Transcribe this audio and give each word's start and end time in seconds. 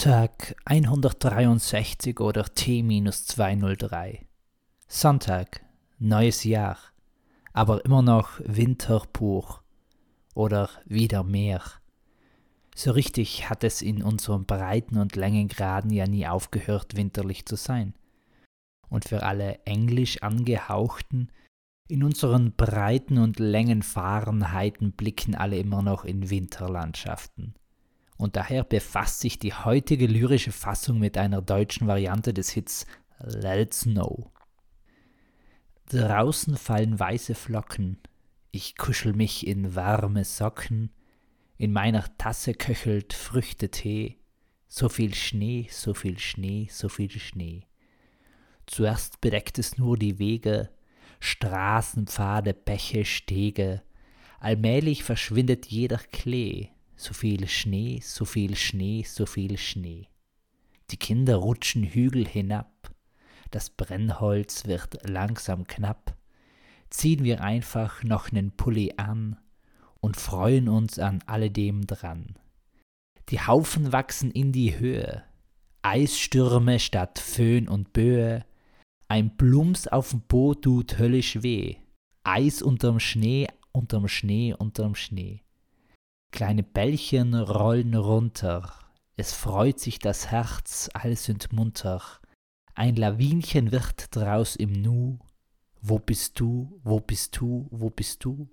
Tag 0.00 0.56
163 0.64 2.20
oder 2.20 2.44
T-203. 2.44 4.20
Sonntag, 4.88 5.60
neues 5.98 6.42
Jahr, 6.44 6.78
aber 7.52 7.84
immer 7.84 8.00
noch 8.00 8.40
Winter 8.42 9.02
pur 9.12 9.62
oder 10.32 10.70
wieder 10.86 11.22
mehr. 11.22 11.60
So 12.74 12.92
richtig 12.92 13.50
hat 13.50 13.62
es 13.62 13.82
in 13.82 14.02
unseren 14.02 14.46
Breiten 14.46 14.96
und 14.96 15.16
Längengraden 15.16 15.90
ja 15.90 16.06
nie 16.06 16.26
aufgehört, 16.26 16.96
winterlich 16.96 17.44
zu 17.44 17.56
sein. 17.56 17.92
Und 18.88 19.04
für 19.06 19.22
alle 19.22 19.62
englisch 19.66 20.22
angehauchten, 20.22 21.30
in 21.88 22.04
unseren 22.04 22.52
Breiten 22.52 23.18
und 23.18 23.38
Längenfahrenheiten 23.38 24.92
blicken 24.92 25.34
alle 25.34 25.58
immer 25.58 25.82
noch 25.82 26.06
in 26.06 26.30
Winterlandschaften 26.30 27.54
und 28.20 28.36
daher 28.36 28.64
befasst 28.64 29.20
sich 29.20 29.38
die 29.38 29.54
heutige 29.54 30.06
lyrische 30.06 30.52
Fassung 30.52 30.98
mit 30.98 31.16
einer 31.16 31.40
deutschen 31.40 31.86
Variante 31.86 32.34
des 32.34 32.50
Hits 32.50 32.86
Let 33.18 33.68
It 33.68 33.74
Snow. 33.74 34.30
Draußen 35.86 36.56
fallen 36.58 37.00
weiße 37.00 37.34
Flocken, 37.34 37.98
ich 38.50 38.76
kuschel 38.76 39.14
mich 39.14 39.46
in 39.46 39.74
warme 39.74 40.24
Socken, 40.24 40.92
in 41.56 41.72
meiner 41.72 42.04
Tasse 42.18 42.52
köchelt 42.52 43.14
Früchtetee, 43.14 44.18
so 44.68 44.90
viel 44.90 45.14
Schnee, 45.14 45.68
so 45.70 45.94
viel 45.94 46.18
Schnee, 46.18 46.68
so 46.70 46.90
viel 46.90 47.10
Schnee. 47.10 47.66
Zuerst 48.66 49.22
bedeckt 49.22 49.58
es 49.58 49.78
nur 49.78 49.96
die 49.96 50.18
Wege, 50.18 50.68
Straßenpfade, 51.20 52.52
Bäche, 52.52 53.06
Stege, 53.06 53.82
allmählich 54.40 55.04
verschwindet 55.04 55.66
jeder 55.66 55.98
Klee, 55.98 56.68
so 57.00 57.14
viel 57.14 57.48
Schnee, 57.48 58.00
so 58.02 58.26
viel 58.26 58.54
Schnee, 58.56 59.04
so 59.04 59.24
viel 59.24 59.56
Schnee. 59.56 60.08
Die 60.90 60.98
Kinder 60.98 61.36
rutschen 61.36 61.82
Hügel 61.82 62.28
hinab, 62.28 62.90
das 63.50 63.70
Brennholz 63.70 64.66
wird 64.66 65.08
langsam 65.08 65.66
knapp, 65.66 66.14
ziehen 66.90 67.24
wir 67.24 67.42
einfach 67.42 68.02
noch 68.02 68.32
nen 68.32 68.52
Pulli 68.52 68.92
an 68.98 69.38
und 70.00 70.18
freuen 70.18 70.68
uns 70.68 70.98
an 70.98 71.22
alledem 71.24 71.86
dran. 71.86 72.38
Die 73.30 73.40
Haufen 73.40 73.92
wachsen 73.92 74.30
in 74.30 74.52
die 74.52 74.78
Höhe, 74.78 75.24
Eisstürme 75.80 76.78
statt 76.78 77.18
Föhn 77.18 77.66
und 77.66 77.94
Böe, 77.94 78.44
ein 79.08 79.38
Plumps 79.38 79.88
auf'm 79.88 80.20
Boot 80.28 80.62
tut 80.62 80.98
höllisch 80.98 81.42
weh, 81.42 81.76
Eis 82.24 82.60
unterm 82.60 83.00
Schnee, 83.00 83.46
unterm 83.72 84.06
Schnee, 84.06 84.52
unterm 84.52 84.94
Schnee. 84.94 85.42
Kleine 86.30 86.62
Bällchen 86.62 87.34
rollen 87.34 87.94
runter, 87.94 88.80
es 89.20 89.34
freut 89.34 89.78
sich 89.78 89.98
das 89.98 90.28
Herz, 90.28 90.88
alle 90.94 91.14
sind 91.14 91.52
munter. 91.52 92.00
Ein 92.74 92.96
Lawinchen 92.96 93.70
wird 93.70 94.16
draus 94.16 94.56
im 94.56 94.72
Nu. 94.72 95.18
Wo 95.82 95.98
bist 95.98 96.40
du, 96.40 96.80
wo 96.84 97.00
bist 97.00 97.36
du, 97.38 97.68
wo 97.70 97.90
bist 97.90 98.24
du? 98.24 98.48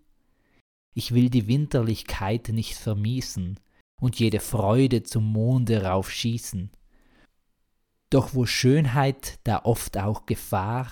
Ich 0.93 1.13
will 1.13 1.29
die 1.29 1.47
Winterlichkeit 1.47 2.49
nicht 2.49 2.75
vermiesen 2.75 3.61
und 4.01 4.19
jede 4.19 4.41
Freude 4.41 5.03
zum 5.03 5.23
Monde 5.31 5.83
raufschießen. 5.83 6.69
Doch 8.09 8.33
wo 8.33 8.45
Schönheit, 8.45 9.39
da 9.45 9.63
oft 9.63 9.97
auch 9.97 10.25
Gefahr, 10.25 10.91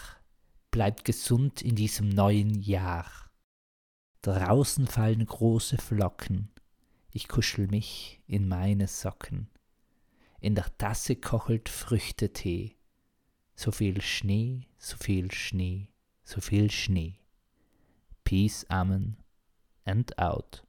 bleibt 0.71 1.03
gesund 1.03 1.61
in 1.61 1.75
diesem 1.75 2.07
neuen 2.07 2.61
Jahr. 2.61 3.11
Draußen 4.21 4.87
fallen 4.87 5.25
große 5.25 5.77
Flocken, 5.79 6.49
ich 7.15 7.29
kuschel 7.29 7.67
mich 7.67 8.21
in 8.27 8.49
meine 8.49 8.87
Socken. 8.87 9.47
In 10.41 10.53
der 10.53 10.77
Tasse 10.77 11.15
kochelt 11.15 11.69
Früchtetee. 11.69 12.75
So 13.55 13.71
viel 13.71 14.01
Schnee, 14.01 14.67
so 14.77 14.97
viel 14.97 15.31
Schnee, 15.31 15.87
so 16.25 16.41
viel 16.41 16.69
Schnee. 16.69 17.21
Peace, 18.25 18.65
Amen 18.69 19.15
and 19.85 20.19
out. 20.19 20.64